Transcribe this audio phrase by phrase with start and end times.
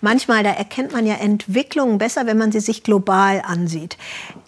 [0.00, 3.96] manchmal, da erkennt man ja Entwicklungen besser, wenn man sie sich global ansieht.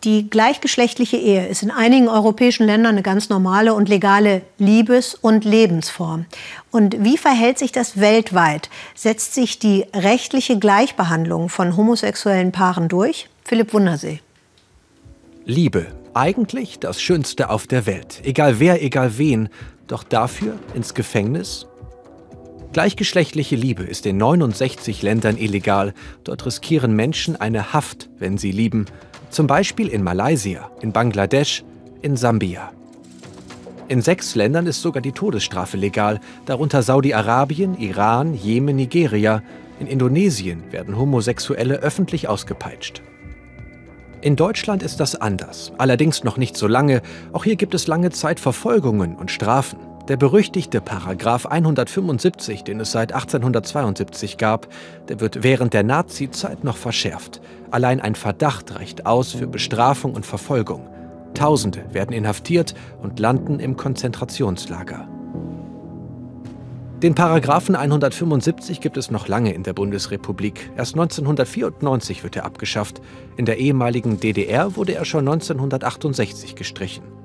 [0.05, 5.45] Die gleichgeschlechtliche Ehe ist in einigen europäischen Ländern eine ganz normale und legale Liebes- und
[5.45, 6.27] Lebensform.
[6.71, 8.71] Und wie verhält sich das weltweit?
[8.95, 13.29] Setzt sich die rechtliche Gleichbehandlung von homosexuellen Paaren durch?
[13.45, 14.21] Philipp Wundersee.
[15.45, 18.21] Liebe, eigentlich das Schönste auf der Welt.
[18.25, 19.49] Egal wer, egal wen.
[19.89, 21.67] Doch dafür ins Gefängnis?
[22.73, 25.93] Gleichgeschlechtliche Liebe ist in 69 Ländern illegal.
[26.25, 28.87] Dort riskieren Menschen eine Haft, wenn sie lieben.
[29.29, 31.65] Zum Beispiel in Malaysia, in Bangladesch,
[32.01, 32.73] in Sambia.
[33.89, 39.43] In sechs Ländern ist sogar die Todesstrafe legal, darunter Saudi-Arabien, Iran, Jemen, Nigeria.
[39.79, 43.03] In Indonesien werden Homosexuelle öffentlich ausgepeitscht.
[44.23, 47.03] In Deutschland ist das anders, allerdings noch nicht so lange.
[47.35, 49.79] Auch hier gibt es lange Zeit Verfolgungen und Strafen.
[50.09, 54.67] Der berüchtigte Paragraph 175, den es seit 1872 gab,
[55.09, 57.41] der wird während der Nazi-Zeit noch verschärft.
[57.71, 60.89] Allein ein Verdacht reicht aus für Bestrafung und Verfolgung.
[61.35, 65.07] Tausende werden inhaftiert und landen im Konzentrationslager.
[67.01, 70.71] Den Paragraphen 175 gibt es noch lange in der Bundesrepublik.
[70.77, 73.01] Erst 1994 wird er abgeschafft.
[73.37, 77.22] In der ehemaligen DDR wurde er schon 1968 gestrichen.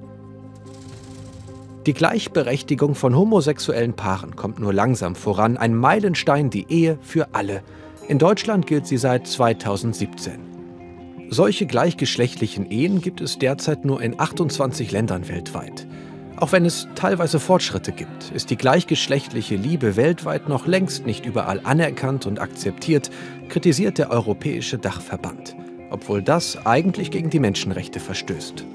[1.88, 5.56] Die Gleichberechtigung von homosexuellen Paaren kommt nur langsam voran.
[5.56, 7.64] Ein Meilenstein, die Ehe für alle.
[8.10, 10.34] In Deutschland gilt sie seit 2017.
[11.30, 15.88] Solche gleichgeschlechtlichen Ehen gibt es derzeit nur in 28 Ländern weltweit.
[16.36, 21.62] Auch wenn es teilweise Fortschritte gibt, ist die gleichgeschlechtliche Liebe weltweit noch längst nicht überall
[21.64, 23.12] anerkannt und akzeptiert,
[23.48, 25.56] kritisiert der Europäische Dachverband,
[25.90, 28.66] obwohl das eigentlich gegen die Menschenrechte verstößt.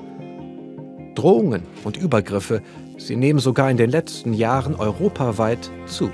[1.15, 2.63] Drohungen und Übergriffe,
[3.07, 6.11] sie nehmen sogar in den letzten Jahren europaweit zu.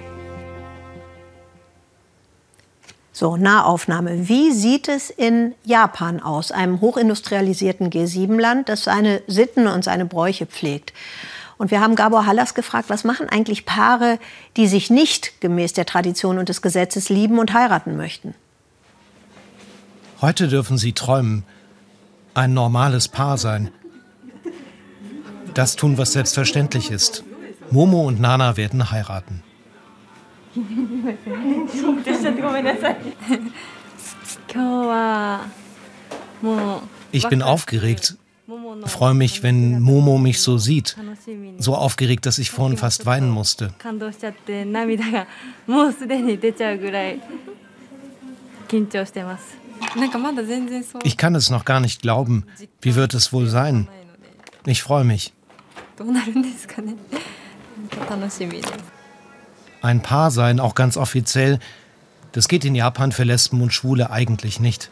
[3.12, 4.28] So, Nahaufnahme.
[4.28, 10.46] Wie sieht es in Japan aus, einem hochindustrialisierten G7-Land, das seine Sitten und seine Bräuche
[10.46, 10.92] pflegt?
[11.56, 14.20] Und wir haben Gabor Hallas gefragt, was machen eigentlich Paare,
[14.56, 18.34] die sich nicht gemäß der Tradition und des Gesetzes lieben und heiraten möchten?
[20.20, 21.42] Heute dürfen sie träumen,
[22.34, 23.72] ein normales Paar sein.
[25.58, 27.24] Das tun, was selbstverständlich ist.
[27.72, 29.42] Momo und Nana werden heiraten.
[37.10, 38.16] Ich bin aufgeregt,
[38.84, 40.96] freue mich, wenn Momo mich so sieht.
[41.58, 43.74] So aufgeregt, dass ich vorhin fast weinen musste.
[51.02, 52.44] Ich kann es noch gar nicht glauben.
[52.80, 53.88] Wie wird es wohl sein?
[54.64, 55.32] Ich freue mich.
[59.82, 61.58] Ein Paar sein, auch ganz offiziell,
[62.32, 64.90] das geht in Japan für Lesben und Schwule eigentlich nicht.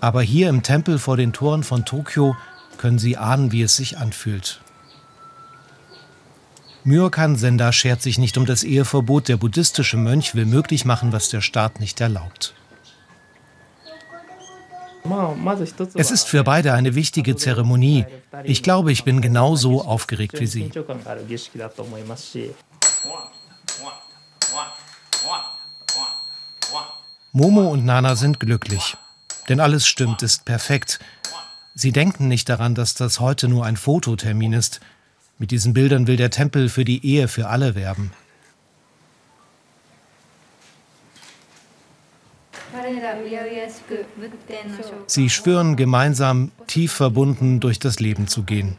[0.00, 2.36] Aber hier im Tempel vor den Toren von Tokio
[2.78, 4.60] können Sie ahnen, wie es sich anfühlt.
[6.84, 9.28] Myokan Senda schert sich nicht um das Eheverbot.
[9.28, 12.54] Der buddhistische Mönch will möglich machen, was der Staat nicht erlaubt.
[15.94, 18.04] Es ist für beide eine wichtige Zeremonie.
[18.44, 20.70] Ich glaube, ich bin genauso aufgeregt wie Sie.
[27.32, 28.96] Momo und Nana sind glücklich.
[29.48, 30.98] Denn alles stimmt, ist perfekt.
[31.74, 34.80] Sie denken nicht daran, dass das heute nur ein Fototermin ist.
[35.38, 38.12] Mit diesen Bildern will der Tempel für die Ehe für alle werben.
[45.06, 48.76] Sie schwören gemeinsam, tief verbunden durch das Leben zu gehen.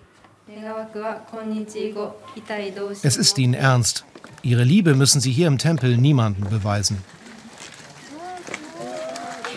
[3.03, 4.05] Es ist ihnen ernst.
[4.41, 7.03] Ihre Liebe müssen sie hier im Tempel niemandem beweisen.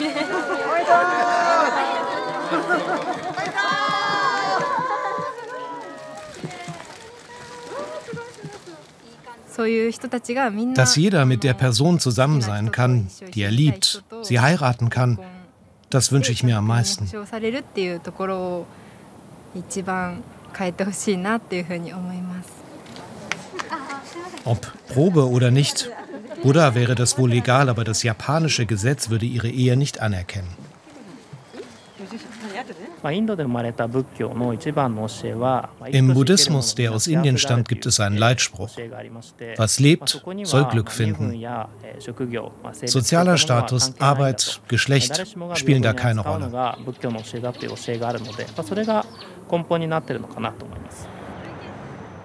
[10.75, 15.19] Dass jeder mit der Person zusammen sein kann, die er liebt, sie heiraten kann,
[15.91, 17.09] das wünsche ich mir am meisten.
[24.45, 25.91] Ob Probe oder nicht,
[26.43, 30.60] Buddha wäre das wohl legal, aber das japanische Gesetz würde ihre Ehe nicht anerkennen.
[35.91, 38.71] Im Buddhismus, der aus Indien stammt, gibt es einen Leitspruch.
[39.57, 41.35] Was lebt, soll Glück finden.
[42.85, 45.23] Sozialer Status, Arbeit, Geschlecht
[45.55, 46.51] spielen da keine Rolle.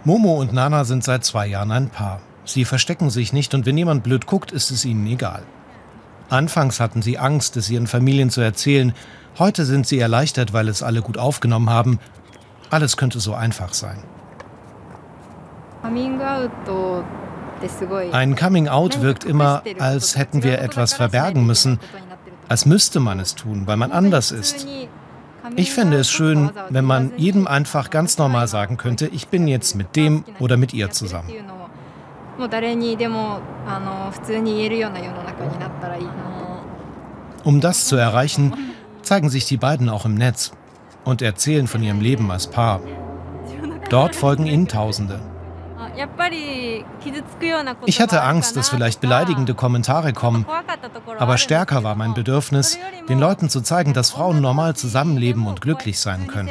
[0.03, 2.21] Momo und Nana sind seit zwei Jahren ein Paar.
[2.45, 5.43] Sie verstecken sich nicht und wenn jemand blöd guckt, ist es ihnen egal.
[6.29, 8.93] Anfangs hatten sie Angst, es ihren Familien zu erzählen.
[9.37, 11.99] Heute sind sie erleichtert, weil es alle gut aufgenommen haben.
[12.69, 14.03] Alles könnte so einfach sein.
[18.11, 21.79] Ein Coming-out wirkt immer, als hätten wir etwas verbergen müssen,
[22.47, 24.67] als müsste man es tun, weil man anders ist.
[25.55, 29.75] Ich fände es schön, wenn man jedem einfach ganz normal sagen könnte, ich bin jetzt
[29.75, 31.29] mit dem oder mit ihr zusammen.
[37.43, 38.53] Um das zu erreichen,
[39.01, 40.51] zeigen sich die beiden auch im Netz
[41.05, 42.81] und erzählen von ihrem Leben als Paar.
[43.89, 45.19] Dort folgen ihnen Tausende.
[47.85, 50.45] Ich hatte Angst, dass vielleicht beleidigende Kommentare kommen,
[51.19, 52.77] aber stärker war mein Bedürfnis,
[53.07, 56.49] den Leuten zu zeigen, dass Frauen normal zusammenleben und glücklich sein können.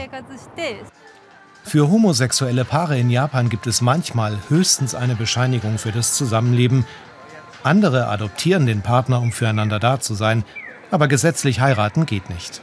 [1.64, 6.84] Für homosexuelle Paare in Japan gibt es manchmal höchstens eine Bescheinigung für das Zusammenleben.
[7.62, 10.44] Andere adoptieren den Partner, um füreinander da zu sein,
[10.90, 12.60] aber gesetzlich heiraten geht nicht.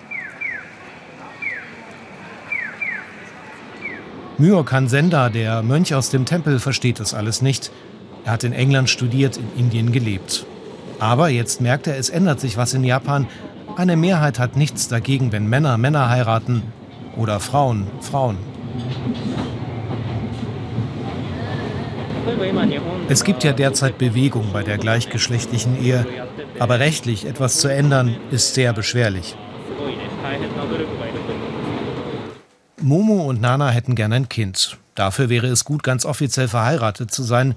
[4.37, 7.71] Myokan Senda, der Mönch aus dem Tempel, versteht das alles nicht.
[8.23, 10.45] Er hat in England studiert, in Indien gelebt.
[10.99, 13.27] Aber jetzt merkt er, es ändert sich was in Japan.
[13.75, 16.61] Eine Mehrheit hat nichts dagegen, wenn Männer Männer heiraten
[17.17, 18.50] oder Frauen Frauen.
[23.09, 26.05] Es gibt ja derzeit Bewegung bei der gleichgeschlechtlichen Ehe,
[26.59, 29.35] aber rechtlich etwas zu ändern ist sehr beschwerlich.
[32.81, 34.77] Momo und Nana hätten gern ein Kind.
[34.95, 37.55] Dafür wäre es gut, ganz offiziell verheiratet zu sein.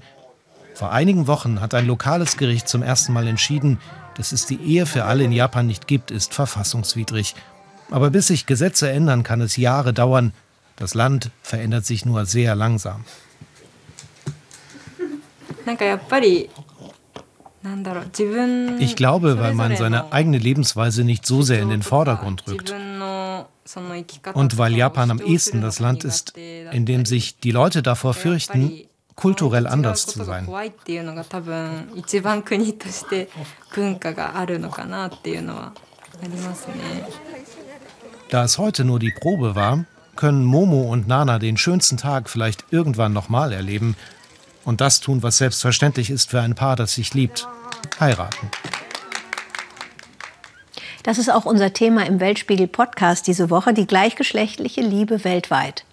[0.73, 3.79] Vor einigen Wochen hat ein lokales Gericht zum ersten Mal entschieden,
[4.15, 7.35] dass es die Ehe für alle in Japan nicht gibt, ist verfassungswidrig.
[7.91, 10.33] Aber bis sich Gesetze ändern, kann es Jahre dauern.
[10.75, 13.05] Das Land verändert sich nur sehr langsam.
[18.79, 22.73] Ich glaube, weil man seine eigene Lebensweise nicht so sehr in den Vordergrund rückt.
[24.33, 28.81] Und weil Japan am ehesten das Land ist, in dem sich die Leute davor fürchten,
[29.15, 30.47] kulturell anders zu sein.
[38.29, 39.85] Da es heute nur die Probe war,
[40.15, 43.95] können Momo und Nana den schönsten Tag vielleicht irgendwann nochmal erleben
[44.65, 47.47] und das tun, was selbstverständlich ist für ein Paar, das sich liebt,
[47.99, 48.49] heiraten.
[51.03, 55.85] Das ist auch unser Thema im Weltspiegel Podcast diese Woche, die gleichgeschlechtliche Liebe weltweit.